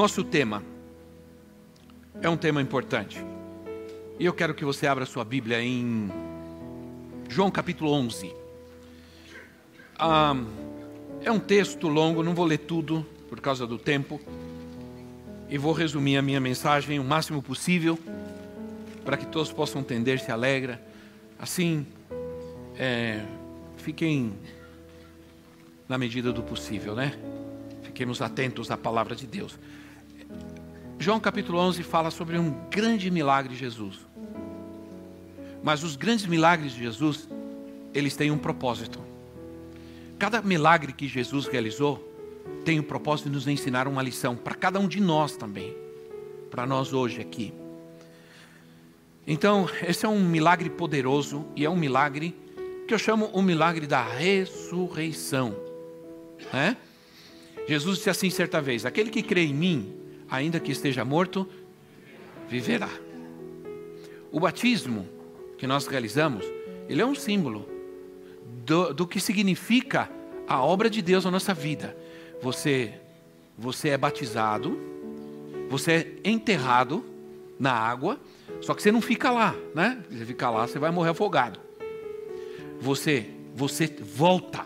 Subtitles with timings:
[0.00, 0.62] Nosso tema
[2.22, 3.22] é um tema importante.
[4.18, 6.10] E eu quero que você abra sua Bíblia em
[7.28, 8.34] João capítulo 11.
[9.98, 10.34] Ah,
[11.22, 14.18] é um texto longo, não vou ler tudo por causa do tempo.
[15.50, 17.98] E vou resumir a minha mensagem o máximo possível
[19.04, 20.82] para que todos possam entender, se alegra.
[21.38, 21.86] Assim,
[22.74, 23.22] é,
[23.76, 24.32] fiquem
[25.86, 27.12] na medida do possível, né?
[27.82, 29.58] Fiquemos atentos à palavra de Deus.
[31.02, 34.00] João capítulo 11 fala sobre um grande milagre de Jesus.
[35.62, 37.26] Mas os grandes milagres de Jesus,
[37.94, 39.00] eles têm um propósito.
[40.18, 42.06] Cada milagre que Jesus realizou
[42.66, 45.74] tem o propósito de nos ensinar uma lição para cada um de nós também,
[46.50, 47.54] para nós hoje aqui.
[49.26, 52.36] Então, esse é um milagre poderoso e é um milagre
[52.86, 55.56] que eu chamo o milagre da ressurreição.
[56.52, 56.76] Né?
[57.66, 59.99] Jesus disse assim certa vez: Aquele que crê em mim,
[60.30, 61.48] ainda que esteja morto,
[62.48, 62.90] viverá.
[64.30, 65.08] O batismo
[65.58, 66.44] que nós realizamos,
[66.88, 67.68] ele é um símbolo
[68.64, 70.08] do, do que significa
[70.46, 71.96] a obra de Deus na nossa vida.
[72.40, 72.94] Você,
[73.58, 74.78] você é batizado,
[75.68, 75.92] você
[76.24, 77.04] é enterrado
[77.58, 78.18] na água,
[78.60, 80.02] só que você não fica lá, né?
[80.10, 81.60] Você fica lá, você vai morrer afogado.
[82.80, 84.64] Você, você volta.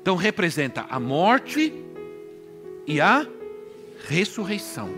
[0.00, 1.72] Então representa a morte
[2.86, 3.26] e a
[4.08, 4.90] ressurreição.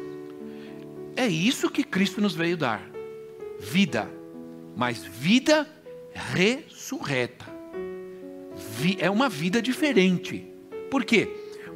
[1.17, 2.83] É isso que Cristo nos veio dar:
[3.59, 4.11] vida,
[4.77, 5.67] mas vida
[6.13, 7.47] ressurreta.
[8.99, 10.47] É uma vida diferente.
[10.91, 11.29] Por quê?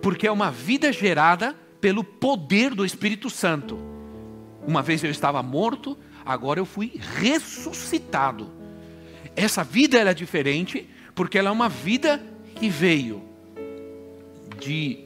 [0.03, 3.79] Porque é uma vida gerada pelo poder do Espírito Santo.
[4.67, 8.51] Uma vez eu estava morto, agora eu fui ressuscitado.
[9.35, 12.23] Essa vida é diferente porque ela é uma vida
[12.55, 13.23] que veio
[14.59, 15.05] de,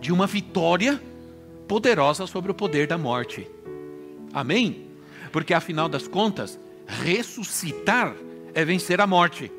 [0.00, 1.00] de uma vitória
[1.70, 3.48] poderosa sobre o poder da morte.
[4.32, 4.88] Amém?
[5.30, 8.16] Porque afinal das contas, ressuscitar
[8.52, 9.52] é vencer a morte.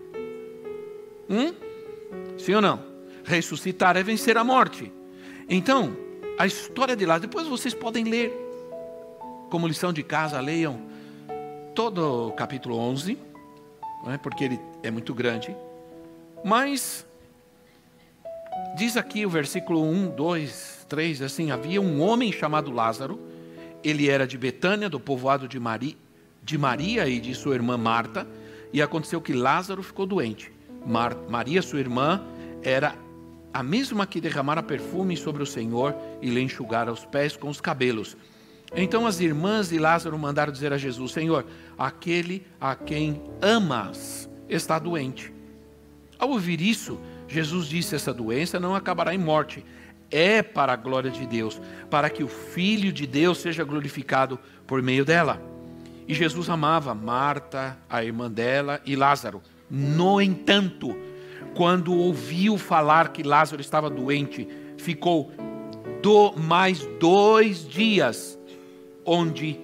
[1.30, 1.54] Hum?
[2.38, 2.84] Sim ou não?
[3.24, 4.92] Ressuscitar é vencer a morte.
[5.48, 5.96] Então,
[6.38, 8.34] a história de lá, depois vocês podem ler,
[9.50, 10.82] como lição de casa, leiam
[11.74, 13.18] todo o capítulo 11,
[14.08, 14.18] é?
[14.18, 15.56] porque ele é muito grande.
[16.44, 17.06] Mas,
[18.76, 23.20] diz aqui o versículo 1, 2, 3, assim, havia um homem chamado Lázaro,
[23.84, 25.98] ele era de Betânia, do povoado de, Mari,
[26.44, 28.28] de Maria e de sua irmã Marta,
[28.74, 30.52] e aconteceu que Lázaro ficou doente.
[30.86, 32.22] Mar, Maria, sua irmã,
[32.64, 32.96] era
[33.54, 37.60] a mesma que derramara perfume sobre o Senhor e lhe enxugara os pés com os
[37.60, 38.16] cabelos.
[38.74, 41.46] Então as irmãs de Lázaro mandaram dizer a Jesus: Senhor,
[41.78, 45.34] aquele a quem amas está doente.
[46.18, 46.98] Ao ouvir isso,
[47.32, 49.64] Jesus disse: Essa doença não acabará em morte,
[50.10, 54.38] é para a glória de Deus, para que o Filho de Deus seja glorificado
[54.68, 55.42] por meio dela.
[56.08, 59.42] E Jesus amava Marta, a irmã dela, e Lázaro.
[59.70, 60.94] No entanto,
[61.56, 65.32] quando ouviu falar que Lázaro estava doente, ficou
[66.02, 68.38] do, mais dois dias
[69.06, 69.58] onde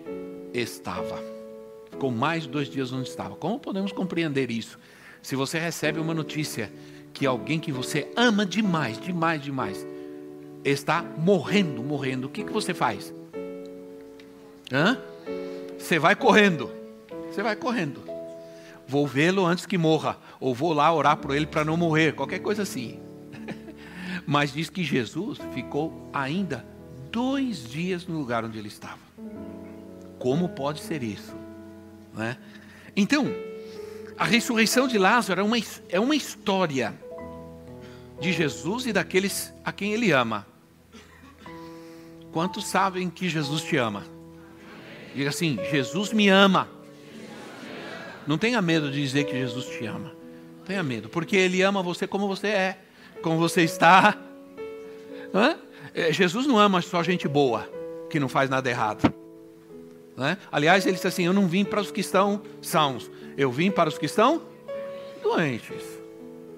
[0.53, 1.22] estava.
[1.91, 3.35] Ficou mais dois dias onde estava.
[3.35, 4.79] Como podemos compreender isso?
[5.22, 6.72] Se você recebe uma notícia
[7.17, 9.85] que alguém que você ama demais, demais, demais,
[10.63, 13.11] está morrendo, morrendo, o que, que você faz?
[14.72, 15.00] Hã?
[15.79, 16.69] Você vai correndo.
[17.31, 18.03] Você vai correndo.
[18.88, 20.17] Vou vê-lo antes que morra.
[20.39, 22.14] Ou vou lá orar por ele para não morrer.
[22.14, 22.99] Qualquer coisa assim.
[24.25, 26.63] Mas diz que Jesus ficou ainda
[27.11, 28.99] dois dias no lugar onde ele estava.
[30.20, 31.35] Como pode ser isso?
[32.20, 32.35] É?
[32.96, 33.25] Então,
[34.17, 35.58] a ressurreição de Lázaro é uma,
[35.90, 37.07] é uma história
[38.19, 40.46] de Jesus e daqueles a quem ele ama.
[42.31, 44.03] Quantos sabem que Jesus te ama?
[45.16, 46.69] Diga assim: Jesus me ama.
[48.28, 50.14] Não tenha medo de dizer que Jesus te ama.
[50.66, 52.79] Tenha medo, porque Ele ama você como você é,
[53.22, 54.17] como você está.
[55.34, 55.58] Hã?
[55.93, 57.67] É, Jesus não ama só gente boa,
[58.09, 59.13] que não faz nada errado.
[60.52, 63.87] Aliás, ele disse assim: Eu não vim para os que estão sãos, eu vim para
[63.87, 64.41] os que estão
[65.23, 65.97] doentes.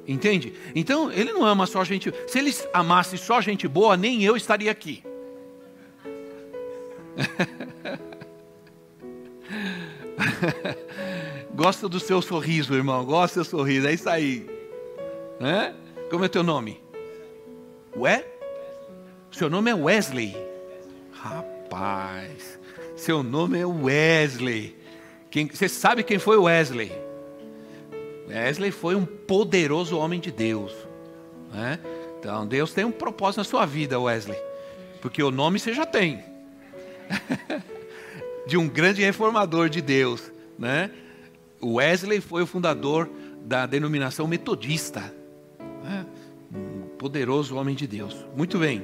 [0.09, 0.53] Entende?
[0.73, 2.11] Então, ele não ama só gente.
[2.25, 5.03] Se ele amasse só gente boa, nem eu estaria aqui.
[11.53, 13.06] Gosto do seu sorriso, irmão.
[13.06, 13.88] Gosto do seu sorriso.
[13.88, 14.50] É isso aí.
[15.39, 15.75] Né?
[16.09, 16.81] Como é teu nome?
[17.95, 18.25] Ué?
[19.29, 20.35] Seu nome é Wesley.
[21.12, 22.59] Rapaz,
[22.95, 24.75] seu nome é Wesley.
[25.29, 27.08] Quem, você sabe quem foi Wesley?
[28.29, 30.71] Wesley foi um poderoso homem de Deus.
[31.51, 31.79] Né?
[32.19, 34.37] Então Deus tem um propósito na sua vida, Wesley.
[35.01, 36.23] Porque o nome você já tem.
[38.45, 40.31] de um grande reformador de Deus.
[40.57, 40.91] Né?
[41.61, 43.09] Wesley foi o fundador
[43.41, 45.13] da denominação metodista.
[45.83, 46.05] Né?
[46.53, 48.25] Um poderoso homem de Deus.
[48.35, 48.83] Muito bem.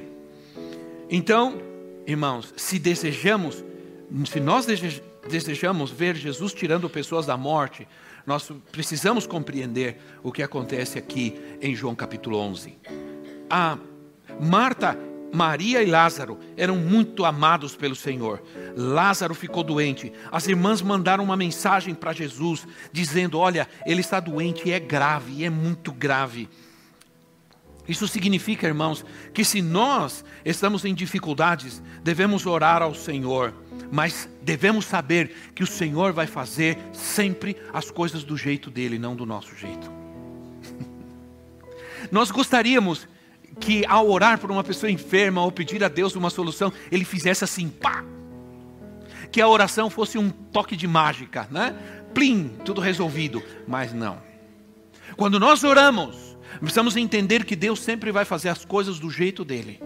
[1.08, 1.62] Então,
[2.06, 3.64] irmãos, se desejamos,
[4.26, 5.06] se nós desejamos
[5.90, 7.86] ver Jesus tirando pessoas da morte,
[8.26, 12.76] nós precisamos compreender o que acontece aqui em João capítulo 11.
[13.48, 13.78] A
[14.40, 14.98] Marta,
[15.32, 18.42] Maria e Lázaro eram muito amados pelo Senhor.
[18.76, 20.12] Lázaro ficou doente.
[20.32, 25.50] As irmãs mandaram uma mensagem para Jesus, dizendo: Olha, ele está doente é grave, é
[25.50, 26.48] muito grave.
[27.88, 33.54] Isso significa, irmãos, que se nós estamos em dificuldades, devemos orar ao Senhor,
[33.92, 39.14] mas devemos saber que o Senhor vai fazer sempre as coisas do jeito dele, não
[39.14, 39.90] do nosso jeito.
[42.10, 43.06] nós gostaríamos
[43.60, 47.44] que ao orar por uma pessoa enferma ou pedir a Deus uma solução, ele fizesse
[47.44, 48.04] assim, pá!
[49.30, 51.74] Que a oração fosse um toque de mágica, né?
[52.14, 53.42] Plim, tudo resolvido.
[53.66, 54.18] Mas não.
[55.16, 56.25] Quando nós oramos,
[56.60, 59.80] Precisamos entender que Deus sempre vai fazer as coisas do jeito dele.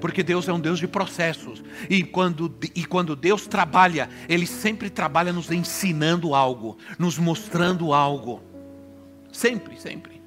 [0.00, 1.62] Porque Deus é um Deus de processos.
[1.88, 8.42] E quando, e quando Deus trabalha, Ele sempre trabalha nos ensinando algo, nos mostrando algo.
[9.32, 10.18] Sempre, sempre.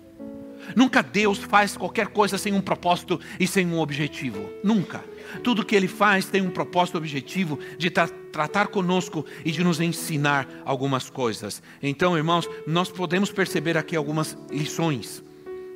[0.76, 4.50] Nunca Deus faz qualquer coisa sem um propósito e sem um objetivo.
[4.64, 5.04] Nunca.
[5.44, 9.82] Tudo que Ele faz tem um propósito objetivo de tra tratar conosco e de nos
[9.82, 11.62] ensinar algumas coisas.
[11.84, 15.22] Então, irmãos, nós podemos perceber aqui algumas lições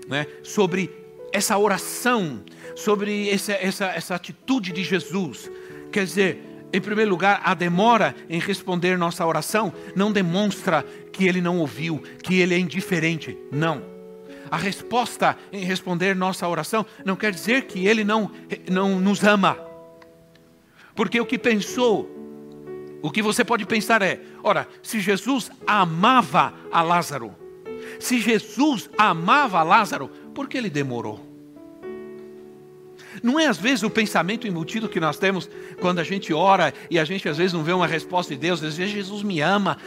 [0.07, 0.89] né, sobre
[1.31, 2.43] essa oração,
[2.75, 5.51] sobre essa, essa, essa atitude de Jesus.
[5.91, 6.39] Quer dizer,
[6.71, 11.99] em primeiro lugar, a demora em responder nossa oração não demonstra que ele não ouviu,
[12.23, 13.37] que ele é indiferente.
[13.51, 13.81] Não.
[14.49, 18.31] A resposta em responder nossa oração não quer dizer que ele não,
[18.69, 19.57] não nos ama.
[20.93, 22.09] Porque o que pensou,
[23.01, 27.35] o que você pode pensar é: ora, se Jesus amava a Lázaro,
[27.99, 31.35] se Jesus amava Lázaro, por que ele demorou?
[33.23, 35.49] Não é às vezes o pensamento embutido que nós temos
[35.79, 38.63] quando a gente ora e a gente às vezes não vê uma resposta de Deus,
[38.63, 39.77] às vezes Jesus me ama,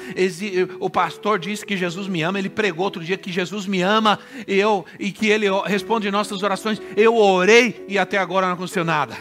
[0.80, 4.18] o pastor disse que Jesus me ama, ele pregou outro dia que Jesus me ama
[4.46, 8.84] e, eu, e que ele responde nossas orações, eu orei e até agora não aconteceu
[8.84, 9.16] nada.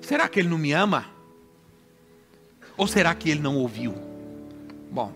[0.00, 1.06] Será que ele não me ama?
[2.76, 3.94] Ou será que ele não ouviu?
[4.90, 5.12] Bom,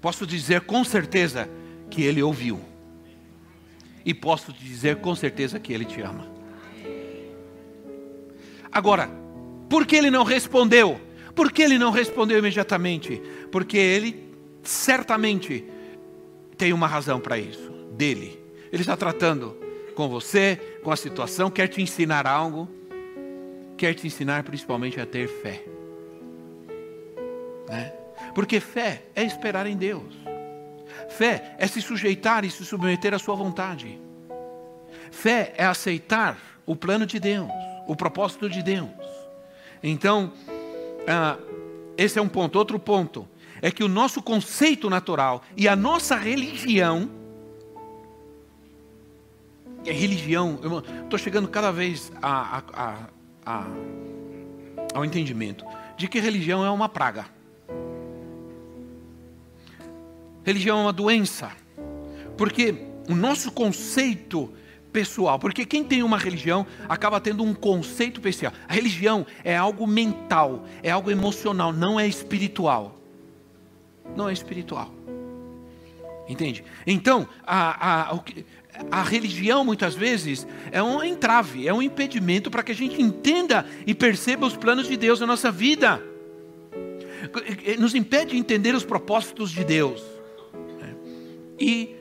[0.00, 1.48] Posso dizer com certeza
[1.90, 2.60] que Ele ouviu.
[4.04, 6.26] E posso dizer com certeza que Ele te ama.
[8.72, 9.10] Agora,
[9.68, 11.00] por que Ele não respondeu?
[11.34, 13.20] Por que Ele não respondeu imediatamente?
[13.52, 14.30] Porque Ele
[14.62, 15.64] certamente
[16.56, 18.38] tem uma razão para isso, dele.
[18.72, 19.56] Ele está tratando
[19.94, 22.68] com você, com a situação, quer te ensinar algo,
[23.76, 25.64] quer te ensinar principalmente a ter fé.
[27.68, 27.99] Né?
[28.34, 30.14] Porque fé é esperar em Deus.
[31.08, 33.98] Fé é se sujeitar e se submeter à sua vontade.
[35.10, 37.50] Fé é aceitar o plano de Deus,
[37.86, 38.88] o propósito de Deus.
[39.82, 40.32] Então,
[41.06, 41.36] ah,
[41.96, 42.56] esse é um ponto.
[42.56, 43.28] Outro ponto
[43.60, 47.10] é que o nosso conceito natural e a nossa religião.
[49.84, 50.60] É religião,
[51.04, 53.06] estou chegando cada vez a, a,
[53.46, 53.66] a,
[54.92, 55.64] ao entendimento
[55.96, 57.39] de que religião é uma praga.
[60.50, 61.52] Religião é uma doença.
[62.36, 62.74] Porque
[63.08, 64.52] o nosso conceito
[64.92, 68.52] pessoal, porque quem tem uma religião acaba tendo um conceito pessoal.
[68.66, 73.00] A religião é algo mental, é algo emocional, não é espiritual.
[74.16, 74.92] Não é espiritual.
[76.28, 76.64] Entende?
[76.84, 78.20] Então, a, a,
[78.90, 83.64] a religião muitas vezes é um entrave, é um impedimento para que a gente entenda
[83.86, 86.02] e perceba os planos de Deus na nossa vida.
[87.78, 90.09] Nos impede de entender os propósitos de Deus.
[91.60, 91.96] E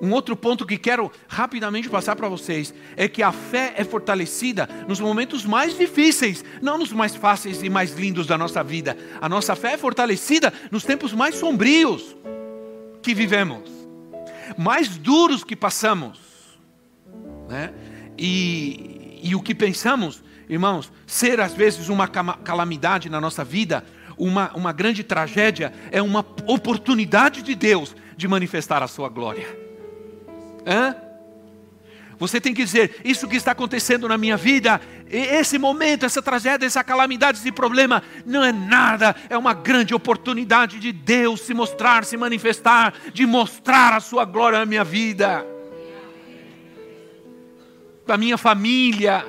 [0.00, 4.68] um outro ponto que quero rapidamente passar para vocês é que a fé é fortalecida
[4.88, 8.96] nos momentos mais difíceis, não nos mais fáceis e mais lindos da nossa vida.
[9.20, 12.16] A nossa fé é fortalecida nos tempos mais sombrios
[13.02, 13.70] que vivemos.
[14.56, 16.18] mais duros que passamos,
[17.48, 17.72] né?
[18.18, 23.84] E, e o que pensamos, irmãos, ser às vezes uma calamidade na nossa vida,
[24.16, 29.46] uma, uma grande tragédia, é uma oportunidade de Deus de manifestar a sua glória.
[30.66, 30.96] Hã?
[32.18, 34.80] Você tem que dizer: Isso que está acontecendo na minha vida,
[35.10, 40.78] esse momento, essa tragédia, essa calamidade, esse problema, não é nada, é uma grande oportunidade
[40.78, 45.44] de Deus se mostrar, se manifestar, de mostrar a sua glória na minha vida,
[48.06, 49.24] da minha família.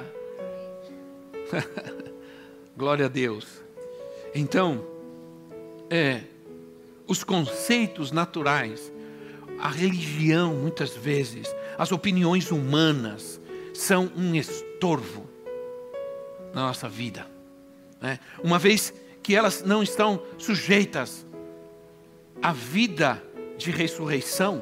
[2.76, 3.65] glória a Deus.
[4.38, 4.86] Então,
[5.90, 6.22] é,
[7.08, 8.92] os conceitos naturais,
[9.58, 13.40] a religião, muitas vezes, as opiniões humanas
[13.74, 15.26] são um estorvo
[16.54, 17.26] na nossa vida.
[18.02, 18.20] Né?
[18.44, 21.26] Uma vez que elas não estão sujeitas
[22.42, 23.24] à vida
[23.58, 24.62] de ressurreição,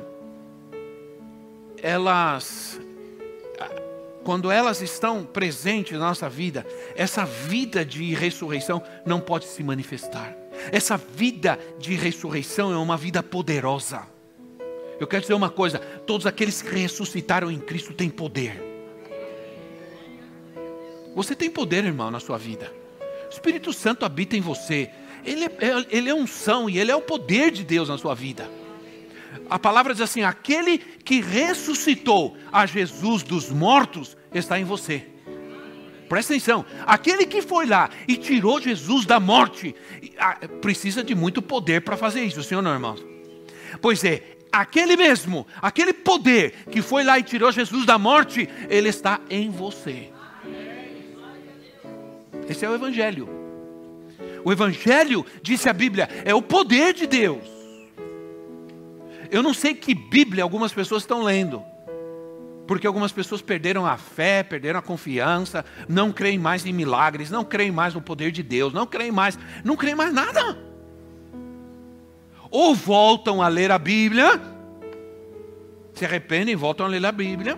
[1.81, 2.79] elas,
[4.23, 6.65] quando elas estão presentes na nossa vida,
[6.95, 10.35] essa vida de ressurreição não pode se manifestar.
[10.71, 14.07] Essa vida de ressurreição é uma vida poderosa.
[14.99, 18.61] Eu quero dizer uma coisa: todos aqueles que ressuscitaram em Cristo têm poder.
[21.15, 22.71] Você tem poder, irmão, na sua vida.
[23.27, 24.89] O Espírito Santo habita em você.
[25.25, 26.13] Ele é, é ele é
[26.69, 28.49] e ele é o poder de Deus na sua vida.
[29.49, 35.07] A palavra diz assim: aquele que ressuscitou a Jesus dos mortos está em você.
[36.09, 39.75] Presta atenção, aquele que foi lá e tirou Jesus da morte,
[40.61, 43.03] precisa de muito poder para fazer isso, senhor não, irmãos?
[43.81, 44.21] Pois é,
[44.51, 49.49] aquele mesmo, aquele poder que foi lá e tirou Jesus da morte, ele está em
[49.49, 50.11] você.
[52.47, 53.27] Esse é o Evangelho.
[54.45, 57.52] O Evangelho, disse a Bíblia, é o poder de Deus.
[59.33, 61.63] Eu não sei que Bíblia algumas pessoas estão lendo,
[62.67, 67.43] porque algumas pessoas perderam a fé, perderam a confiança, não creem mais em milagres, não
[67.43, 70.55] creem mais no poder de Deus, não creem mais, não creem mais nada.
[72.51, 74.39] Ou voltam a ler a Bíblia,
[75.95, 77.57] se arrependem e voltam a ler a Bíblia,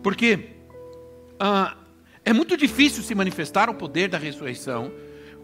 [0.00, 0.50] porque
[1.40, 1.76] ah,
[2.24, 4.92] é muito difícil se manifestar o poder da ressurreição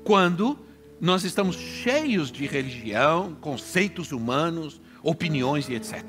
[0.05, 0.57] quando
[1.00, 6.03] nós estamos cheios de religião, conceitos humanos, opiniões e etc.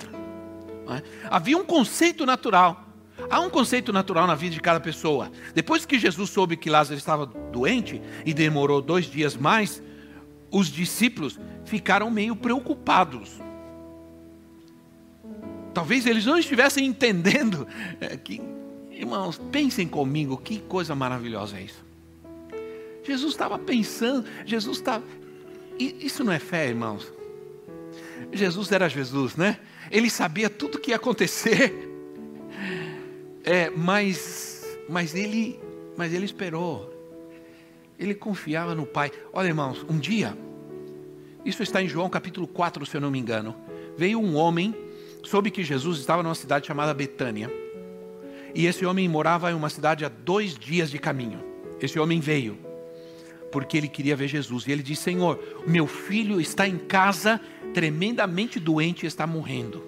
[0.89, 1.03] É?
[1.29, 2.83] Havia um conceito natural.
[3.29, 5.31] Há um conceito natural na vida de cada pessoa.
[5.53, 9.81] Depois que Jesus soube que Lázaro estava doente e demorou dois dias mais,
[10.51, 13.41] os discípulos ficaram meio preocupados.
[15.73, 17.67] Talvez eles não estivessem entendendo
[17.99, 18.41] é, que,
[18.91, 21.83] irmãos, pensem comigo, que coisa maravilhosa é isso.
[23.03, 25.03] Jesus estava pensando, Jesus estava.
[25.77, 27.11] Isso não é fé, irmãos.
[28.31, 29.59] Jesus era Jesus, né?
[29.91, 31.73] Ele sabia tudo o que ia acontecer.
[33.43, 35.59] É, mas, mas ele,
[35.95, 36.91] mas ele esperou.
[37.99, 39.11] Ele confiava no Pai.
[39.31, 40.35] Olha, irmãos, um dia
[41.45, 43.55] isso está em João capítulo 4, se eu não me engano.
[43.95, 44.73] Veio um homem,
[45.23, 47.51] soube que Jesus estava numa cidade chamada Betânia.
[48.55, 51.39] E esse homem morava em uma cidade a dois dias de caminho.
[51.79, 52.57] Esse homem veio,
[53.55, 54.67] porque ele queria ver Jesus.
[54.67, 57.39] E ele disse: Senhor, meu filho está em casa,
[57.73, 59.81] tremendamente doente e está morrendo.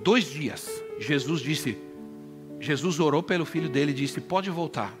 [0.00, 1.76] Dois dias, Jesus disse:
[2.60, 4.96] Jesus orou pelo filho dele e disse: Pode voltar,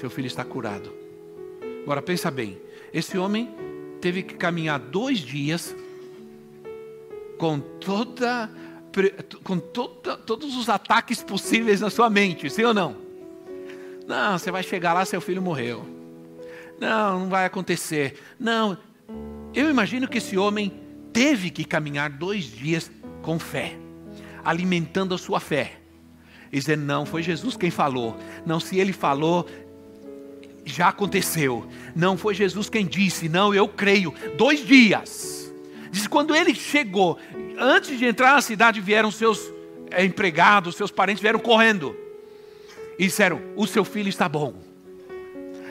[0.00, 0.90] seu filho está curado.
[1.82, 2.58] Agora pensa bem:
[2.90, 3.54] esse homem
[4.00, 5.76] teve que caminhar dois dias
[7.36, 8.50] com toda,
[9.42, 13.03] com toda, todos os ataques possíveis na sua mente, sim ou não?
[14.06, 15.86] Não, você vai chegar lá, seu filho morreu.
[16.80, 18.20] Não, não vai acontecer.
[18.38, 18.76] Não,
[19.54, 20.72] eu imagino que esse homem
[21.12, 22.90] teve que caminhar dois dias
[23.22, 23.76] com fé,
[24.44, 25.78] alimentando a sua fé.
[26.52, 28.16] E dizer, não, foi Jesus quem falou.
[28.44, 29.48] Não, se ele falou,
[30.64, 31.66] já aconteceu.
[31.94, 34.14] Não foi Jesus quem disse, não, eu creio.
[34.36, 35.52] Dois dias.
[35.90, 37.18] Diz quando ele chegou,
[37.58, 39.52] antes de entrar na cidade, vieram seus
[39.98, 42.03] empregados, seus parentes vieram correndo.
[42.98, 44.54] E disseram: O seu filho está bom.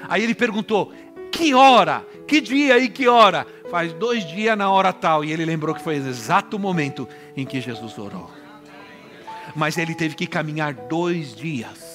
[0.08, 0.94] Aí ele perguntou:
[1.32, 2.06] Que hora?
[2.28, 3.46] Que dia e que hora?
[3.70, 5.24] Faz dois dias na hora tal.
[5.24, 8.30] E ele lembrou que foi o exato momento em que Jesus orou.
[9.56, 11.94] Mas ele teve que caminhar dois dias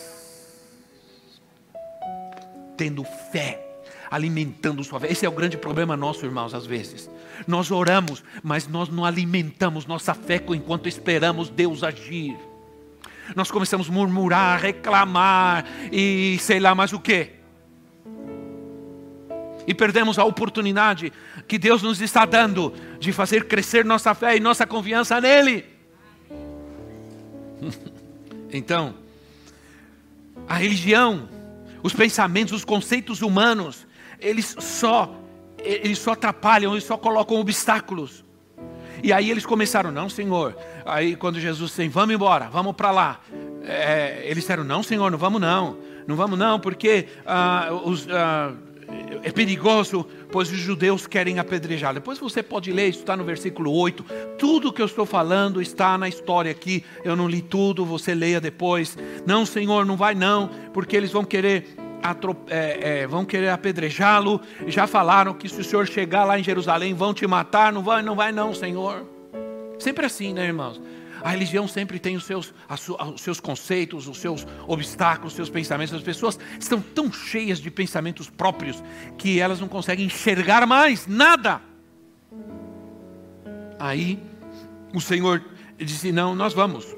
[2.76, 3.61] tendo fé,
[4.08, 5.11] alimentando sua fé.
[5.11, 7.11] Esse é o grande problema nosso, irmãos, às vezes.
[7.47, 12.37] Nós oramos, mas nós não alimentamos nossa fé enquanto esperamos Deus agir.
[13.35, 17.32] Nós começamos a murmurar, reclamar e sei lá mais o que.
[19.66, 21.12] e perdemos a oportunidade
[21.47, 25.64] que Deus nos está dando de fazer crescer nossa fé e nossa confiança nele.
[28.50, 28.94] Então,
[30.49, 31.28] a religião,
[31.82, 33.87] os pensamentos, os conceitos humanos,
[34.18, 35.14] eles só
[35.58, 38.25] eles só atrapalham, eles só colocam obstáculos.
[39.02, 40.57] E aí eles começaram, não, Senhor.
[40.85, 43.21] Aí quando Jesus disse, vamos embora, vamos para lá.
[43.62, 45.76] É, eles disseram, não, Senhor, não vamos não.
[46.07, 48.55] Não vamos não, porque ah, os, ah,
[49.23, 51.93] é perigoso, pois os judeus querem apedrejar.
[51.93, 54.05] Depois você pode ler, isso está no versículo 8.
[54.38, 56.85] Tudo que eu estou falando está na história aqui.
[57.05, 58.97] Eu não li tudo, você leia depois.
[59.26, 61.67] Não, Senhor, não vai não, porque eles vão querer
[62.49, 64.40] é, é, vão querer apedrejá-lo.
[64.67, 67.73] Já falaram que se o senhor chegar lá em Jerusalém vão te matar.
[67.73, 69.07] Não vai, não vai, não, Senhor.
[69.78, 70.81] Sempre assim, né, irmãos?
[71.23, 72.55] A religião sempre tem os seus,
[73.14, 75.95] os seus conceitos, os seus obstáculos, os seus pensamentos.
[75.95, 78.83] As pessoas estão tão cheias de pensamentos próprios
[79.17, 81.61] que elas não conseguem enxergar mais nada.
[83.78, 84.19] Aí
[84.95, 85.45] o Senhor
[85.76, 86.97] disse: Não, nós vamos.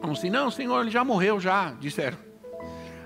[0.00, 2.25] Vamos assim, não, Senhor, ele já morreu, já, disseram.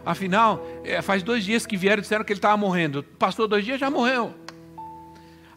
[0.05, 3.03] Afinal, é, faz dois dias que vieram e disseram que ele estava morrendo.
[3.19, 4.35] Passou dois dias, já morreu.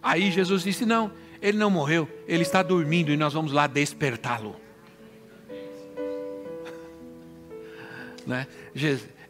[0.01, 4.55] Aí Jesus disse: Não, ele não morreu, ele está dormindo e nós vamos lá despertá-lo.
[8.25, 8.47] Né?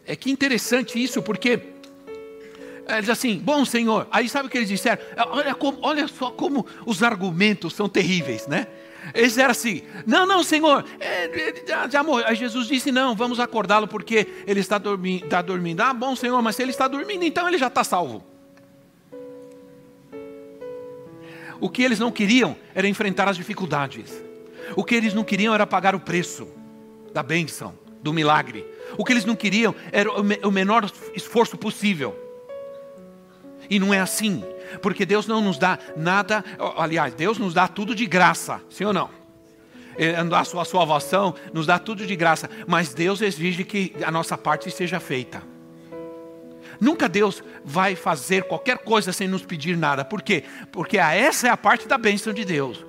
[0.06, 1.73] É que interessante isso, porque
[2.88, 5.02] ele diz assim: Bom Senhor, aí sabe o que eles disseram?
[5.30, 8.66] Olha, como, olha só como os argumentos são terríveis, né?
[9.12, 12.26] Eles eram assim: Não, não, Senhor, é, ele já, já morreu.
[12.26, 14.80] Aí Jesus disse: Não, vamos acordá-lo porque ele está,
[15.22, 15.80] está dormindo.
[15.80, 18.24] Ah, bom, Senhor, mas se ele está dormindo, então ele já está salvo.
[21.60, 24.22] O que eles não queriam era enfrentar as dificuldades.
[24.76, 26.48] O que eles não queriam era pagar o preço
[27.12, 28.66] da bênção, do milagre.
[28.98, 32.23] O que eles não queriam era o menor esforço possível.
[33.68, 34.44] E não é assim.
[34.82, 36.44] Porque Deus não nos dá nada,
[36.76, 39.10] aliás, Deus nos dá tudo de graça, sim ou não?
[40.36, 44.70] A sua salvação nos dá tudo de graça, mas Deus exige que a nossa parte
[44.70, 45.42] seja feita.
[46.80, 50.04] Nunca Deus vai fazer qualquer coisa sem nos pedir nada.
[50.04, 50.42] Por quê?
[50.72, 52.84] Porque essa é a parte da bênção de Deus.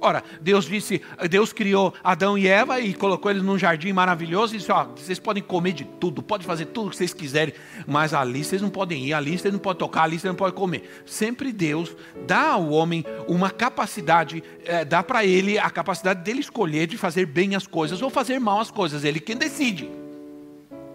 [0.00, 4.58] Ora, Deus disse, Deus criou Adão e Eva e colocou eles num jardim maravilhoso e
[4.58, 7.54] disse: ó, vocês podem comer de tudo, podem fazer tudo que vocês quiserem,
[7.86, 10.54] mas ali vocês não podem ir, ali vocês não podem tocar, ali vocês não podem
[10.54, 11.02] comer.
[11.04, 16.86] Sempre Deus dá ao homem uma capacidade, é, dá para ele a capacidade dele escolher
[16.86, 19.04] de fazer bem as coisas ou fazer mal as coisas.
[19.04, 19.90] Ele quem decide.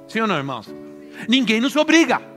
[0.07, 0.73] Sim ou não, irmãos?
[1.27, 2.30] Ninguém nos obriga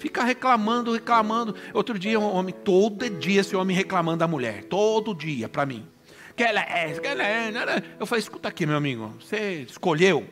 [0.00, 1.54] fica reclamando, reclamando.
[1.72, 5.86] Outro dia, um homem, todo dia esse homem reclamando da mulher, todo dia para mim.
[6.34, 7.52] Que ela é, que ela é.
[8.00, 10.26] Eu falei, escuta aqui, meu amigo, você escolheu,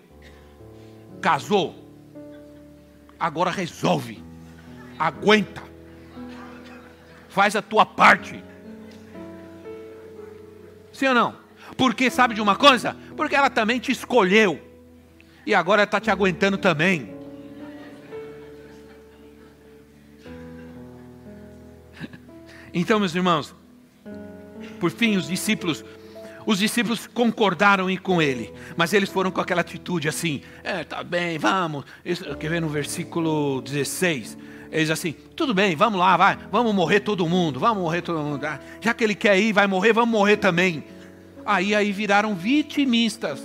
[1.20, 1.74] casou,
[3.20, 4.22] agora resolve,
[4.98, 5.62] aguenta,
[7.28, 8.42] faz a tua parte.
[10.92, 11.36] Sim ou não?
[11.76, 12.96] Porque sabe de uma coisa?
[13.14, 14.60] Porque ela também te escolheu.
[15.46, 17.17] E agora está te aguentando também.
[22.72, 23.54] Então, meus irmãos,
[24.78, 25.84] por fim, os discípulos,
[26.46, 31.38] os discípulos concordaram com ele, mas eles foram com aquela atitude assim: é, tá bem,
[31.38, 31.84] vamos.
[32.04, 34.38] Isso, quer ver no versículo 16?
[34.70, 38.44] Eles assim, tudo bem, vamos lá, vai, vamos morrer todo mundo, vamos morrer todo mundo.
[38.44, 40.84] Ah, já que ele quer ir, vai morrer, vamos morrer também.
[41.44, 43.40] Aí aí viraram vitimistas,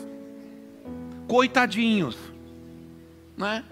[1.25, 2.17] coitadinhos,
[3.37, 3.63] né?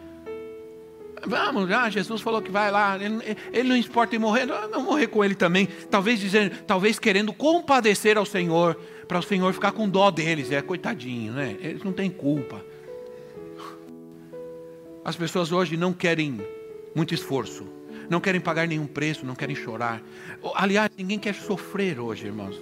[1.26, 5.08] Vamos, já, Jesus falou que vai lá, ele, ele não importa em morrer, não morrer
[5.08, 5.68] com ele também.
[5.90, 8.76] Talvez dizendo, talvez querendo compadecer ao Senhor,
[9.08, 11.58] para o Senhor ficar com dó deles, é coitadinho, né?
[11.62, 12.64] Eles não têm culpa.
[15.04, 16.42] As pessoas hoje não querem
[16.96, 17.68] muito esforço,
[18.10, 20.02] não querem pagar nenhum preço, não querem chorar.
[20.56, 22.62] Aliás, ninguém quer sofrer hoje, irmãos.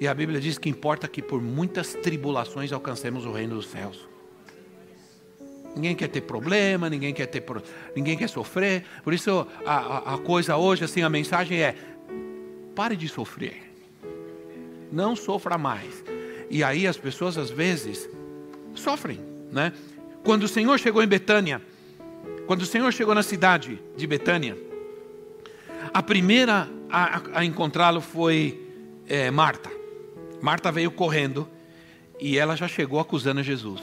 [0.00, 4.08] E a Bíblia diz que importa que por muitas tribulações alcancemos o reino dos céus.
[5.74, 7.44] Ninguém quer ter problema, ninguém quer ter,
[7.96, 8.84] ninguém quer sofrer.
[9.02, 11.74] Por isso a, a, coisa hoje, assim, a mensagem é:
[12.74, 13.72] pare de sofrer.
[14.92, 16.04] Não sofra mais.
[16.48, 18.08] E aí as pessoas às vezes
[18.74, 19.18] sofrem,
[19.50, 19.72] né?
[20.22, 21.60] Quando o Senhor chegou em Betânia,
[22.46, 24.56] quando o Senhor chegou na cidade de Betânia,
[25.92, 28.60] a primeira a, a encontrá-lo foi
[29.08, 29.70] é, Marta.
[30.40, 31.48] Marta veio correndo
[32.20, 33.82] e ela já chegou acusando Jesus.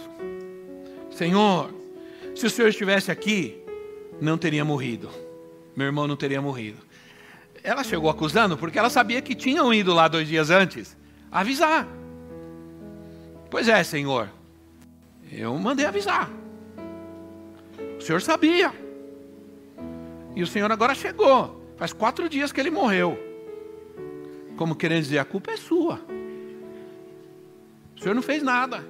[1.12, 1.81] Senhor,
[2.36, 3.62] se o senhor estivesse aqui,
[4.20, 5.10] não teria morrido.
[5.76, 6.78] Meu irmão não teria morrido.
[7.64, 10.98] Ela chegou acusando porque ela sabia que tinham ido lá dois dias antes
[11.32, 11.88] avisar.
[13.50, 14.30] Pois é, Senhor.
[15.32, 16.30] Eu mandei avisar.
[17.98, 18.74] O senhor sabia.
[20.36, 21.62] E o Senhor agora chegou.
[21.78, 23.18] Faz quatro dias que ele morreu.
[24.58, 26.00] Como querendo dizer, a culpa é sua.
[27.96, 28.84] O Senhor não fez nada.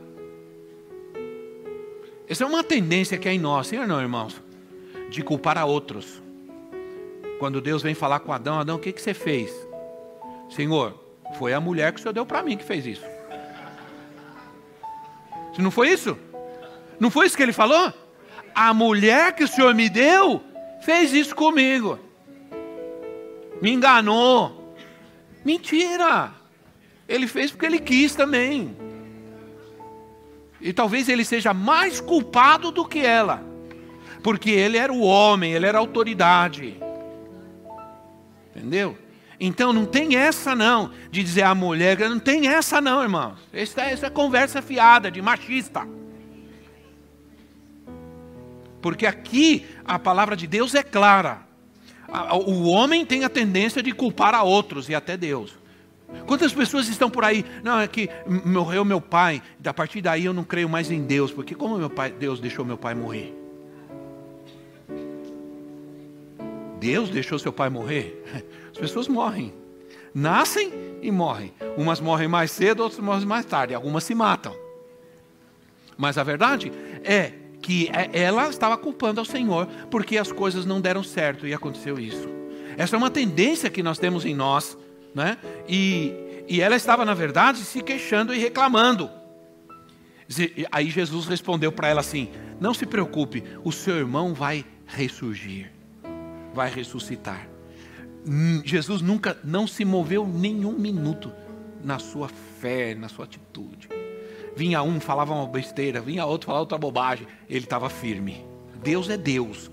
[2.32, 4.42] Essa é uma tendência que é em nós, sim ou não, irmãos?
[5.10, 6.24] De culpar a outros.
[7.40, 9.52] Quando Deus vem falar com Adão, Adão, o que, que você fez?
[10.50, 10.98] Senhor,
[11.38, 13.04] foi a mulher que o Senhor deu para mim que fez isso.
[15.54, 16.18] Se não foi isso?
[16.98, 17.94] Não foi isso que ele falou?
[18.56, 20.42] A mulher que o Senhor me deu
[20.86, 22.00] fez isso comigo.
[23.62, 24.74] Me enganou.
[25.44, 26.32] Mentira.
[27.10, 28.74] Ele fez porque ele quis também.
[30.62, 33.44] E talvez ele seja mais culpado do que ela.
[34.22, 36.78] Porque ele era o homem, ele era a autoridade.
[38.56, 38.98] Entendeu?
[39.40, 43.40] Então não tem essa não, de dizer a mulher, não tem essa não, irmãos.
[43.52, 45.88] Essa, essa é conversa fiada de machista.
[48.80, 51.40] Porque aqui a palavra de Deus é clara.
[52.46, 55.61] O homem tem a tendência de culpar a outros e até Deus.
[56.26, 57.46] Quantas pessoas estão por aí?
[57.64, 58.10] Não, é que
[58.46, 61.90] morreu meu pai, a partir daí eu não creio mais em Deus, porque como meu
[61.90, 63.36] pai, Deus deixou meu pai morrer?
[66.80, 68.24] Deus deixou seu pai morrer?
[68.72, 69.54] As pessoas morrem.
[70.14, 70.72] Nascem
[71.02, 71.54] e morrem.
[71.78, 73.74] Umas morrem mais cedo, outras morrem mais tarde.
[73.74, 74.56] Algumas se matam.
[75.98, 76.72] Mas a verdade
[77.04, 81.54] é que é, ela estava culpando ao Senhor porque as coisas não deram certo e
[81.54, 82.28] aconteceu isso.
[82.78, 84.78] Essa é uma tendência que nós temos em nós,
[85.14, 85.38] né?
[85.68, 86.14] E,
[86.48, 89.10] e ela estava, na verdade, se queixando e reclamando.
[90.72, 95.72] Aí Jesus respondeu para ela assim: Não se preocupe, o seu irmão vai ressurgir,
[96.54, 97.48] vai ressuscitar.
[98.64, 101.32] Jesus nunca não se moveu nenhum minuto
[101.84, 103.90] na sua fé, na sua atitude.
[104.56, 107.28] Vinha um, falava uma besteira, vinha outro, falava outra bobagem.
[107.50, 108.46] Ele estava firme.
[108.84, 109.72] Deus é Deus.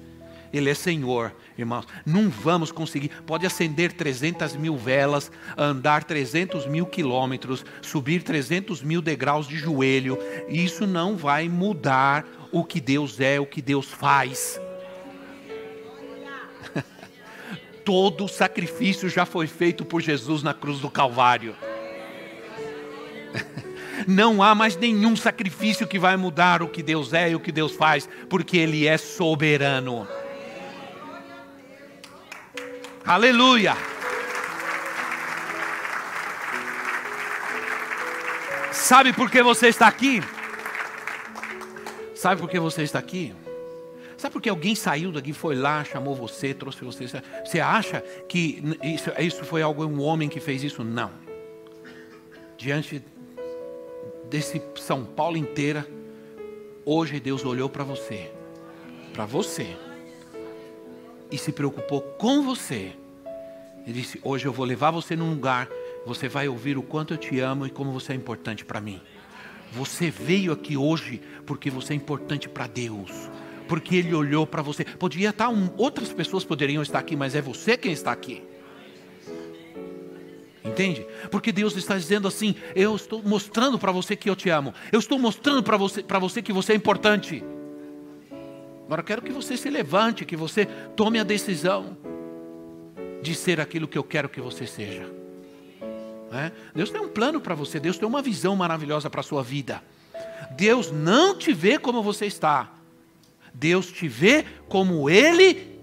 [0.52, 1.86] Ele é Senhor, irmãos.
[2.04, 3.10] Não vamos conseguir.
[3.26, 10.18] Pode acender 300 mil velas, andar 300 mil quilômetros, subir 300 mil degraus de joelho.
[10.48, 14.60] Isso não vai mudar o que Deus é, o que Deus faz.
[17.84, 21.54] Todo sacrifício já foi feito por Jesus na cruz do Calvário.
[24.06, 27.50] Não há mais nenhum sacrifício que vai mudar o que Deus é e o que
[27.50, 30.06] Deus faz, porque Ele é soberano.
[33.08, 33.74] Aleluia.
[38.70, 40.22] Sabe por que você está aqui?
[42.14, 43.34] Sabe por que você está aqui?
[44.18, 47.06] Sabe por que alguém saiu daqui, foi lá, chamou você, trouxe você?
[47.46, 50.84] Você acha que isso, isso foi algo, um homem que fez isso?
[50.84, 51.10] Não.
[52.58, 53.02] Diante
[54.28, 55.86] desse São Paulo inteira,
[56.84, 58.30] hoje Deus olhou para você,
[59.14, 59.78] para você,
[61.30, 62.97] e se preocupou com você.
[63.86, 65.68] Ele disse: Hoje eu vou levar você num lugar,
[66.06, 69.00] você vai ouvir o quanto eu te amo e como você é importante para mim.
[69.72, 73.10] Você veio aqui hoje porque você é importante para Deus
[73.68, 74.84] porque Ele olhou para você.
[74.84, 78.42] Podia estar um, outras pessoas poderiam estar aqui, mas é você quem está aqui.
[80.64, 81.06] Entende?
[81.30, 84.74] Porque Deus está dizendo assim: eu estou mostrando para você que eu te amo.
[84.90, 87.44] Eu estou mostrando para você, para você que você é importante.
[88.86, 91.96] Agora eu quero que você se levante, que você tome a decisão
[93.22, 95.10] de ser aquilo que eu quero que você seja.
[96.30, 96.52] É?
[96.74, 99.82] Deus tem um plano para você, Deus tem uma visão maravilhosa para a sua vida.
[100.52, 102.70] Deus não te vê como você está,
[103.52, 105.78] Deus te vê como Ele,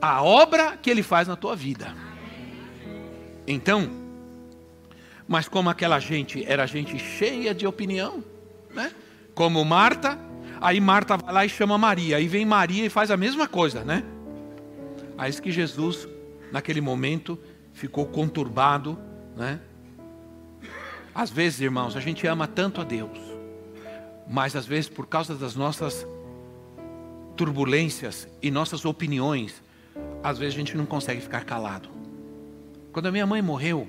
[0.00, 1.94] a obra que Ele faz na tua vida.
[3.46, 3.90] Então,
[5.26, 8.22] mas como aquela gente era gente cheia de opinião,
[8.72, 8.92] né?
[9.34, 10.18] Como Marta,
[10.60, 13.84] aí Marta vai lá e chama Maria, aí vem Maria e faz a mesma coisa,
[13.84, 14.04] né?
[15.18, 16.08] Aí que Jesus,
[16.52, 17.38] naquele momento,
[17.72, 18.98] ficou conturbado,
[19.36, 19.60] né?
[21.14, 23.18] Às vezes, irmãos, a gente ama tanto a Deus,
[24.28, 26.06] mas às vezes por causa das nossas
[27.36, 29.62] turbulências e nossas opiniões,
[30.22, 31.88] às vezes a gente não consegue ficar calado.
[32.92, 33.88] Quando a minha mãe morreu,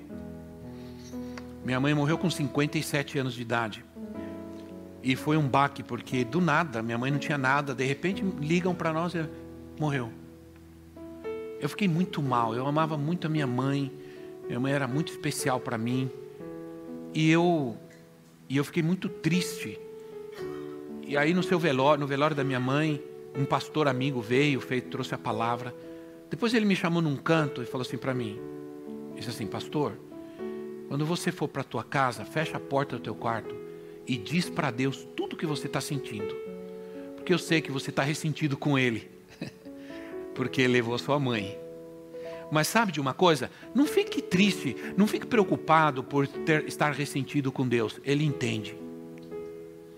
[1.64, 3.86] minha mãe morreu com 57 anos de idade.
[5.04, 8.74] E foi um baque, porque do nada, minha mãe não tinha nada, de repente ligam
[8.74, 9.28] para nós e
[9.80, 10.12] morreu.
[11.62, 13.92] Eu fiquei muito mal, eu amava muito a minha mãe,
[14.48, 16.10] minha mãe era muito especial para mim.
[17.14, 17.78] E eu,
[18.50, 19.80] e eu fiquei muito triste.
[21.06, 23.00] E aí no seu velório, no velório da minha mãe,
[23.38, 25.76] um pastor amigo veio, fez, trouxe a palavra.
[26.30, 28.40] Depois ele me chamou num canto e falou assim para mim:
[29.16, 29.94] disse assim, pastor,
[30.88, 33.56] quando você for para tua casa, fecha a porta do teu quarto
[34.08, 36.36] e diz para Deus tudo o que você está sentindo.
[37.16, 39.21] Porque eu sei que você está ressentido com Ele.
[40.34, 41.58] Porque levou sua mãe.
[42.52, 43.50] Mas sabe de uma coisa?
[43.74, 48.00] Não fique triste, não fique preocupado por ter, estar ressentido com Deus.
[48.04, 48.76] Ele entende.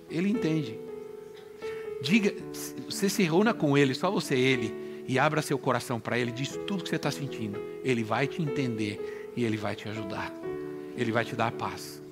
[0.10, 0.80] Ele entende.
[2.02, 2.34] Diga,
[2.88, 4.74] você se reúna com Ele, só você Ele,
[5.08, 7.60] e abra seu coração para Ele, diz tudo que você está sentindo.
[7.84, 10.32] Ele vai te entender e Ele vai te ajudar.
[10.96, 12.04] Ele vai te dar paz.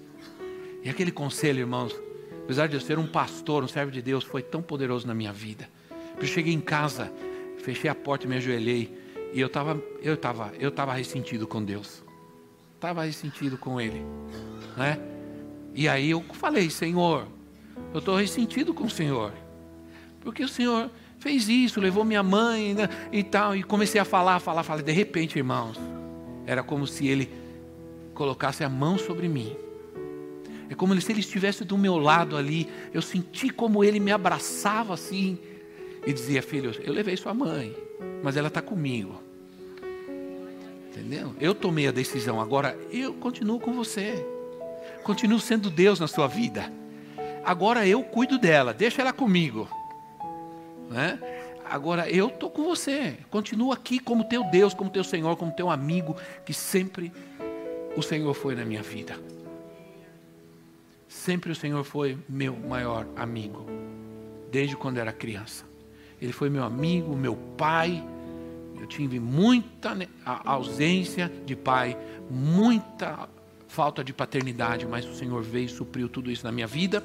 [0.83, 1.95] E aquele conselho, irmãos,
[2.43, 5.31] apesar de eu ser um pastor, um servo de Deus, foi tão poderoso na minha
[5.31, 5.69] vida.
[6.19, 7.11] Eu cheguei em casa,
[7.61, 8.97] fechei a porta e me ajoelhei.
[9.33, 12.03] E eu estava eu tava, eu tava ressentido com Deus.
[12.75, 14.01] Estava ressentido com Ele.
[14.75, 14.99] Né?
[15.73, 17.27] E aí eu falei, Senhor,
[17.93, 19.31] eu estou ressentido com o Senhor.
[20.21, 23.55] Porque o Senhor fez isso, levou minha mãe né, e tal.
[23.55, 24.81] E comecei a falar, falar, falar.
[24.81, 25.77] De repente, irmãos,
[26.45, 27.29] era como se Ele
[28.13, 29.55] colocasse a mão sobre mim.
[30.69, 32.67] É como se Ele estivesse do meu lado ali.
[32.93, 35.37] Eu senti como Ele me abraçava assim.
[36.05, 37.75] E dizia, filho, eu levei sua mãe
[38.21, 39.21] mas ela está comigo.
[40.89, 41.33] Entendeu?
[41.39, 44.25] Eu tomei a decisão, agora eu continuo com você.
[45.03, 46.71] Continuo sendo Deus na sua vida.
[47.43, 49.67] Agora eu cuido dela, deixa ela comigo.
[50.89, 51.19] Né?
[51.65, 53.17] Agora eu estou com você.
[53.29, 57.11] Continuo aqui como teu Deus, como teu Senhor, como teu amigo, que sempre
[57.95, 59.17] o Senhor foi na minha vida.
[61.07, 63.65] Sempre o Senhor foi meu maior amigo,
[64.51, 65.70] desde quando era criança.
[66.21, 68.03] Ele foi meu amigo, meu pai.
[68.79, 69.97] Eu tive muita
[70.45, 71.97] ausência de pai,
[72.29, 73.27] muita
[73.67, 77.03] falta de paternidade, mas o Senhor veio e supriu tudo isso na minha vida.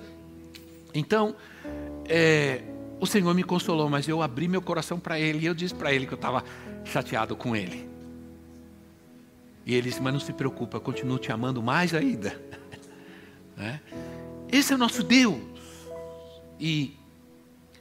[0.93, 1.35] Então,
[2.09, 2.63] é,
[3.01, 5.93] o Senhor me consolou, mas eu abri meu coração para Ele e eu disse para
[5.93, 6.45] Ele que eu estava
[6.85, 7.89] chateado com Ele.
[9.67, 12.41] E ele disse: Mas não se preocupa, eu continuo te amando mais ainda.
[13.57, 13.81] Né?
[14.53, 15.41] Esse é o nosso Deus.
[16.61, 16.95] E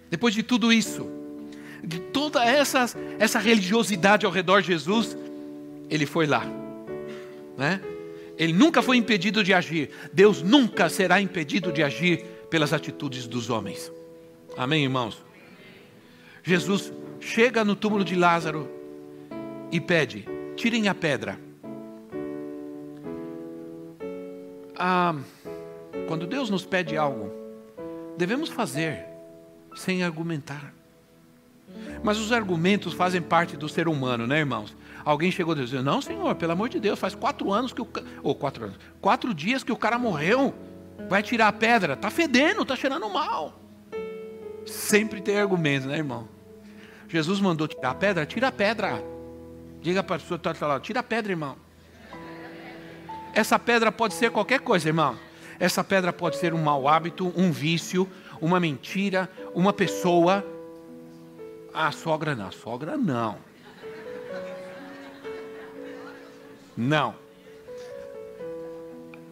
[0.10, 1.06] depois de tudo isso,
[1.84, 2.86] de toda essa,
[3.20, 5.18] essa religiosidade ao redor de Jesus,
[5.90, 6.46] ele foi lá.
[7.58, 7.82] Né?
[8.38, 9.90] Ele nunca foi impedido de agir.
[10.12, 13.92] Deus nunca será impedido de agir pelas atitudes dos homens.
[14.58, 15.24] Amém, irmãos?
[16.44, 18.70] Jesus chega no túmulo de Lázaro
[19.72, 21.40] e pede: tirem a pedra.
[24.78, 25.16] Ah,
[26.08, 27.32] quando Deus nos pede algo,
[28.18, 29.06] devemos fazer
[29.76, 30.75] sem argumentar.
[32.04, 34.76] Mas os argumentos fazem parte do ser humano, né, irmãos?
[35.04, 37.88] Alguém chegou a dizer, não, senhor, pelo amor de Deus, faz quatro anos que o
[38.24, 40.54] ou quatro anos, quatro dias que o cara morreu,
[41.10, 43.60] vai tirar a pedra, está fedendo, está cheirando mal.
[44.66, 46.28] Sempre tem argumentos, né, irmão?
[47.08, 49.04] Jesus mandou tirar a pedra, tira a pedra.
[49.82, 51.56] Diga para a pessoa que está lá, tira a pedra, irmão.
[53.34, 55.18] Essa pedra pode ser qualquer coisa, irmão.
[55.60, 58.10] Essa pedra pode ser um mau hábito, um vício,
[58.42, 60.44] uma mentira, uma pessoa,
[61.76, 63.38] a sogra não, a sogra não.
[66.78, 67.16] Não.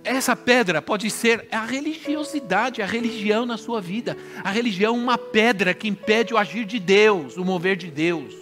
[0.04, 4.18] Essa pedra pode ser a religiosidade, a religião na sua vida.
[4.44, 8.36] A religião é uma pedra que impede o agir de Deus, o mover de Deus.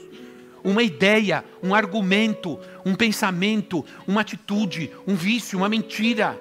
[0.63, 6.39] Uma ideia, um argumento, um pensamento, uma atitude, um vício, uma mentira,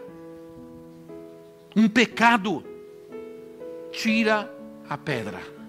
[1.76, 2.64] um pecado.
[3.92, 4.50] Tira
[4.88, 5.59] a pedra.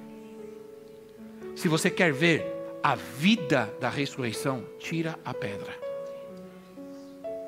[1.62, 2.44] Se você quer ver
[2.82, 5.72] a vida da ressurreição, tira a pedra.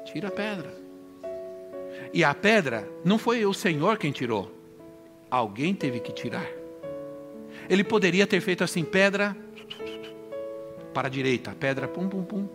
[0.05, 0.71] Tira a pedra.
[2.13, 4.51] E a pedra não foi o Senhor quem tirou.
[5.31, 6.45] Alguém teve que tirar.
[7.67, 9.35] Ele poderia ter feito assim: pedra
[10.93, 12.47] para a direita, pedra pum pum pum.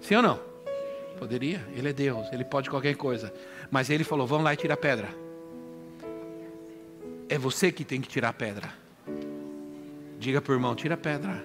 [0.00, 0.40] Sim ou não?
[1.20, 3.32] Poderia, ele é Deus, ele pode qualquer coisa.
[3.70, 5.08] Mas ele falou: vamos lá e tira a pedra.
[7.28, 8.87] É você que tem que tirar a pedra.
[10.18, 11.44] Diga para o irmão: tira a pedra.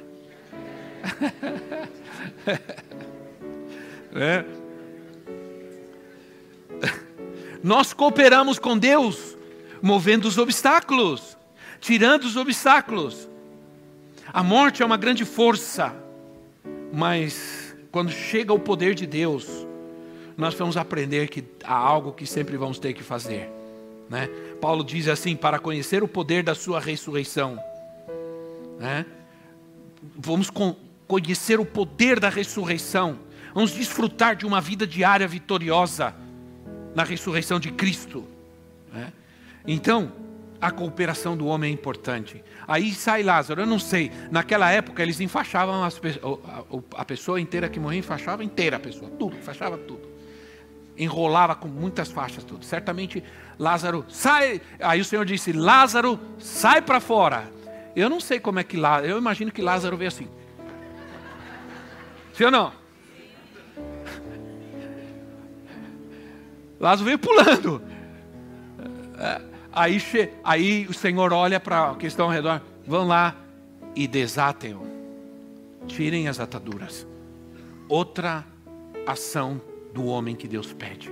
[4.15, 4.43] é.
[7.61, 9.37] Nós cooperamos com Deus,
[9.81, 11.37] movendo os obstáculos,
[11.79, 13.29] tirando os obstáculos.
[14.33, 15.95] A morte é uma grande força,
[16.91, 19.47] mas quando chega o poder de Deus,
[20.35, 23.49] nós vamos aprender que há algo que sempre vamos ter que fazer.
[24.09, 24.27] Né?
[24.59, 27.59] Paulo diz assim: para conhecer o poder da sua ressurreição
[28.83, 29.05] né?
[30.17, 30.51] Vamos
[31.07, 33.17] conhecer o poder da ressurreição.
[33.53, 36.13] Vamos desfrutar de uma vida diária vitoriosa
[36.93, 38.27] na ressurreição de Cristo.
[38.91, 39.13] Né?
[39.65, 40.11] Então,
[40.59, 42.43] a cooperação do homem é importante.
[42.67, 44.11] Aí sai Lázaro, eu não sei.
[44.29, 46.01] Naquela época eles enfaixavam as,
[46.95, 50.11] a pessoa inteira que morria, enfaixava inteira a pessoa, tudo, enfaixava tudo.
[50.97, 52.65] Enrolava com muitas faixas, tudo.
[52.65, 53.23] Certamente
[53.57, 54.61] Lázaro sai.
[54.79, 57.62] Aí o Senhor disse: Lázaro, sai para fora.
[57.95, 60.27] Eu não sei como é que Lázaro, eu imagino que Lázaro veio assim.
[62.33, 62.73] Sim ou não?
[66.79, 67.81] Lázaro veio pulando.
[69.17, 70.01] É, aí,
[70.43, 72.61] aí o Senhor olha para a questão ao redor.
[72.85, 73.35] Vão lá
[73.95, 74.81] e desatem-o.
[75.87, 77.07] Tirem as ataduras.
[77.87, 78.43] Outra
[79.05, 79.61] ação
[79.93, 81.11] do homem que Deus pede.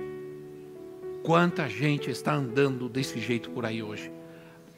[1.22, 4.10] Quanta gente está andando desse jeito por aí hoje?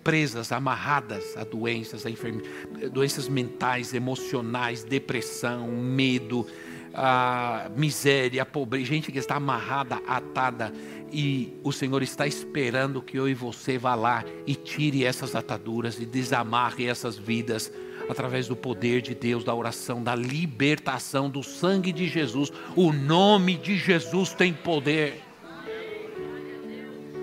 [0.04, 6.46] Presas, amarradas a doenças, a doenças mentais, emocionais, depressão, medo,
[6.92, 10.72] a miséria, a pobreza, gente que está amarrada, atada,
[11.10, 15.98] e o Senhor está esperando que eu e você vá lá e tire essas ataduras
[15.98, 17.72] e desamarre essas vidas
[18.08, 22.52] através do poder de Deus, da oração, da libertação, do sangue de Jesus.
[22.76, 25.22] O nome de Jesus tem poder.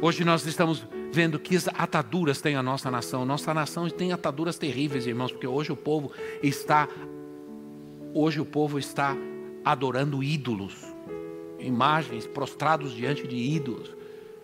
[0.01, 3.25] Hoje nós estamos vendo que ataduras tem a nossa nação.
[3.25, 6.87] Nossa nação tem ataduras terríveis, irmãos, porque hoje o povo está
[8.13, 9.15] hoje o povo está
[9.63, 10.75] adorando ídolos,
[11.59, 13.95] imagens prostrados diante de ídolos,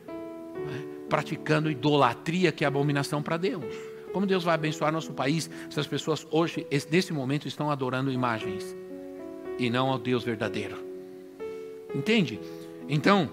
[0.08, 0.86] né?
[1.10, 3.75] praticando idolatria que é abominação para Deus.
[4.13, 8.75] Como Deus vai abençoar nosso país se as pessoas hoje, nesse momento, estão adorando imagens
[9.60, 10.77] e não ao Deus verdadeiro?
[11.93, 12.39] Entende?
[12.88, 13.30] Então,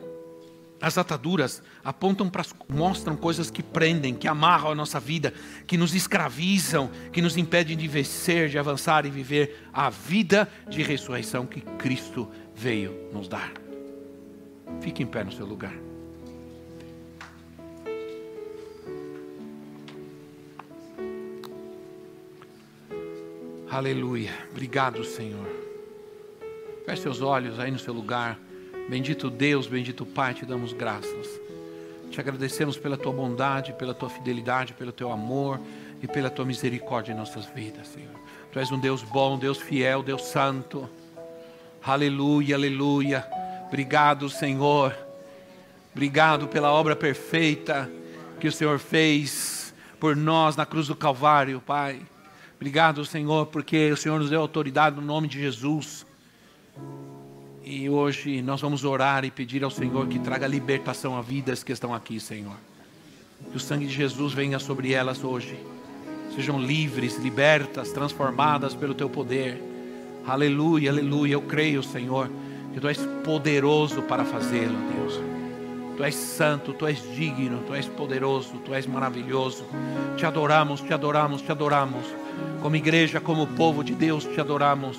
[0.85, 5.33] as ataduras apontam para mostram coisas que prendem, que amarram a nossa vida,
[5.67, 10.83] que nos escravizam, que nos impedem de vencer, de avançar e viver a vida de
[10.83, 13.51] ressurreição que Cristo veio nos dar.
[14.83, 15.73] Fique em pé no seu lugar.
[23.71, 24.35] Aleluia.
[24.51, 25.49] Obrigado, Senhor.
[26.85, 28.39] Feche seus olhos aí no seu lugar.
[28.89, 31.41] Bendito Deus, bendito Pai, te damos graças.
[32.11, 35.59] Te agradecemos pela tua bondade, pela tua fidelidade, pelo teu amor
[36.03, 38.13] e pela tua misericórdia em nossas vidas, Senhor.
[38.53, 40.89] Tu és um Deus bom, Deus fiel, Deus santo.
[41.83, 43.27] Aleluia, aleluia.
[43.67, 44.95] Obrigado, Senhor.
[45.93, 47.91] Obrigado pela obra perfeita
[48.39, 52.03] que o Senhor fez por nós na cruz do Calvário, Pai.
[52.57, 56.05] Obrigado, Senhor, porque o Senhor nos deu autoridade no nome de Jesus
[57.65, 61.73] e hoje nós vamos orar e pedir ao Senhor que traga libertação a vidas que
[61.73, 62.57] estão aqui, Senhor.
[63.51, 65.59] Que o sangue de Jesus venha sobre elas hoje.
[66.35, 69.63] Sejam livres, libertas, transformadas pelo teu poder.
[70.27, 71.35] Aleluia, aleluia.
[71.35, 72.31] Eu creio, Senhor,
[72.75, 75.21] que tu és poderoso para fazê-lo, Deus.
[75.97, 79.65] Tu és santo, tu és digno, tu és poderoso, tu és maravilhoso.
[80.19, 82.05] Te adoramos, te adoramos, te adoramos.
[82.61, 84.99] Como igreja, como povo de Deus, te adoramos.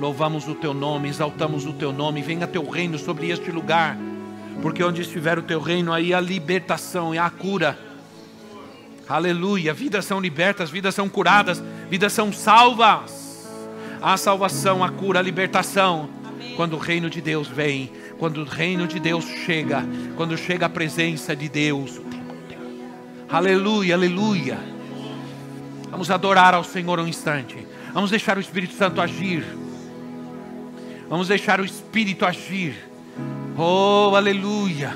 [0.00, 2.22] Louvamos o teu nome, exaltamos o teu nome.
[2.22, 3.96] Venha teu reino sobre este lugar,
[4.60, 7.78] porque onde estiver o teu reino, aí há libertação e há cura.
[9.08, 9.72] Aleluia.
[9.72, 13.48] Vidas são libertas, vidas são curadas, vidas são salvas.
[14.02, 16.08] Há salvação, há cura, há libertação.
[16.56, 19.84] Quando o reino de Deus vem, quando o reino de Deus chega,
[20.16, 22.00] quando chega a presença de Deus.
[23.28, 24.58] Aleluia, aleluia.
[25.90, 27.66] Vamos adorar ao Senhor um instante.
[27.92, 29.44] Vamos deixar o Espírito Santo agir.
[31.08, 32.74] Vamos deixar o Espírito agir.
[33.56, 34.92] Oh, aleluia.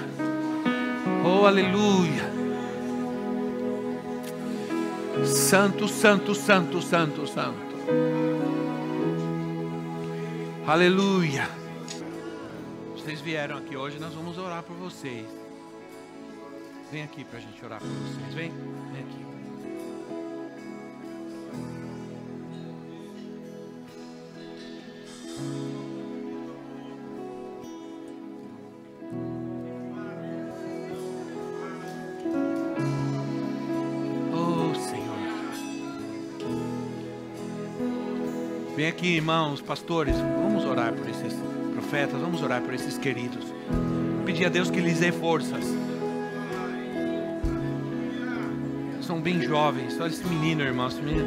[1.24, 2.28] Oh, aleluia.
[5.24, 7.68] Santo, santo, santo, santo, santo.
[10.66, 11.48] Aleluia.
[12.94, 15.26] Vocês vieram aqui hoje, nós vamos orar por vocês.
[16.90, 18.34] Vem aqui para a gente orar por vocês.
[18.34, 18.52] Vem,
[18.92, 19.28] vem aqui.
[38.78, 41.34] Vem aqui, irmãos, pastores, vamos orar por esses
[41.72, 43.44] profetas, vamos orar por esses queridos.
[44.24, 45.64] Pedir a Deus que lhes dê forças.
[49.02, 51.26] São bem jovens, olha esse menino, irmão, esse menino.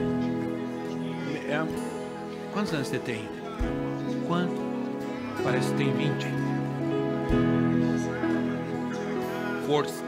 [1.50, 1.62] É...
[2.54, 3.28] Quantos anos você tem?
[4.30, 4.56] Quanto?
[5.44, 6.28] Parece que tem 20.
[9.68, 10.06] Força.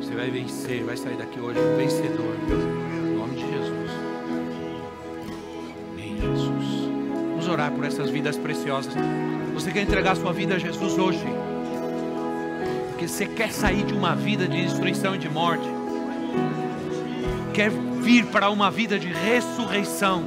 [0.00, 2.34] Você vai vencer, vai sair daqui hoje vencedor.
[2.48, 2.89] Em
[7.60, 8.94] orar por essas vidas preciosas.
[9.52, 11.22] Você quer entregar sua vida a Jesus hoje?
[12.88, 15.68] Porque você quer sair de uma vida de destruição e de morte.
[17.52, 20.24] Quer vir para uma vida de ressurreição.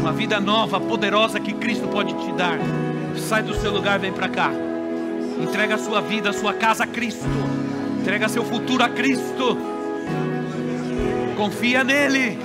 [0.00, 2.58] Uma vida nova, poderosa que Cristo pode te dar.
[3.16, 4.50] Sai do seu lugar, vem para cá.
[5.40, 7.26] Entrega a sua vida, a sua casa a Cristo.
[8.00, 9.58] Entrega seu futuro a Cristo.
[11.36, 12.38] Confia nele.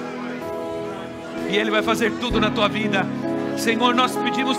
[1.50, 3.06] E Ele vai fazer tudo na tua vida.
[3.58, 4.58] Senhor, nós pedimos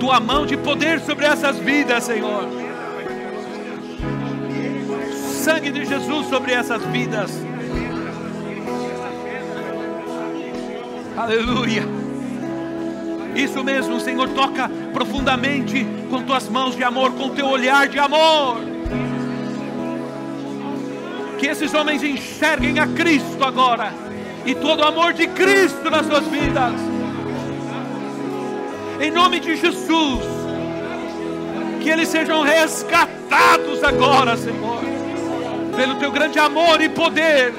[0.00, 2.48] tua mão de poder sobre essas vidas, Senhor.
[5.12, 7.30] Sangue de Jesus sobre essas vidas.
[11.16, 11.84] Aleluia.
[13.34, 18.58] Isso mesmo, Senhor, toca profundamente com tuas mãos de amor, com teu olhar de amor.
[21.38, 23.92] Que esses homens enxerguem a Cristo agora
[24.46, 26.93] e todo o amor de Cristo nas suas vidas.
[29.00, 30.24] Em nome de Jesus,
[31.82, 34.80] que eles sejam resgatados agora, Senhor,
[35.76, 37.52] pelo teu grande amor e poder.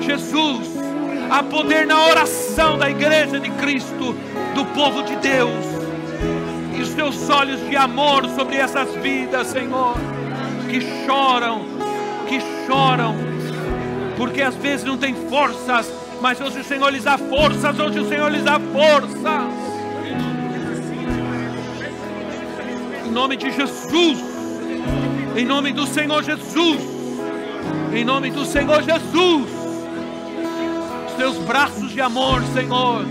[0.00, 0.68] Jesus,
[1.30, 4.16] há poder na oração da igreja de Cristo,
[4.54, 5.64] do povo de Deus.
[6.76, 9.94] E os teus olhos de amor sobre essas vidas, Senhor,
[10.68, 11.66] que choram,
[12.26, 13.14] que choram,
[14.16, 18.08] porque às vezes não tem forças, mas hoje o Senhor lhes dá forças, hoje o
[18.08, 19.63] Senhor lhes dá forças.
[23.14, 24.18] Nome de Jesus,
[25.36, 26.80] em nome do Senhor Jesus,
[27.94, 29.48] em nome do Senhor Jesus,
[31.06, 33.06] os teus braços de amor, Senhor,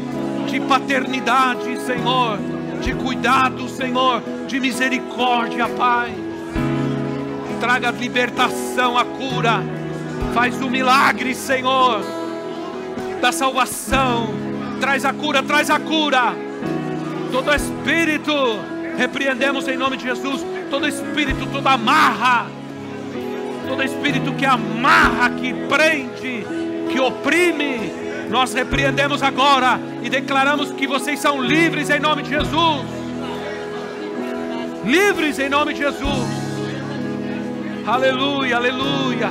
[0.49, 2.37] de paternidade, Senhor,
[2.81, 6.13] de cuidado, Senhor, de misericórdia, Pai.
[7.61, 9.63] Traga a libertação, a cura,
[10.33, 12.01] faz o milagre, Senhor,
[13.21, 14.27] da salvação.
[14.81, 16.35] Traz a cura, traz a cura.
[17.31, 18.33] Todo espírito,
[18.97, 20.45] repreendemos em nome de Jesus.
[20.69, 22.47] Todo espírito, toda amarra,
[23.67, 26.45] todo espírito que amarra, que prende,
[26.91, 27.91] que oprime,
[28.29, 32.85] nós repreendemos agora e declaramos que vocês são livres em nome de Jesus.
[34.85, 36.43] Livres em nome de Jesus.
[37.85, 39.29] Aleluia, aleluia.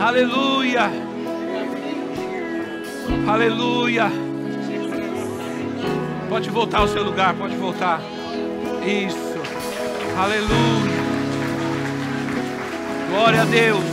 [0.00, 0.90] Aleluia.
[3.26, 4.10] Aleluia.
[6.28, 8.00] Pode voltar ao seu lugar, pode voltar.
[8.86, 9.16] Isso.
[10.16, 10.96] Aleluia.
[13.10, 13.84] Glória a Deus.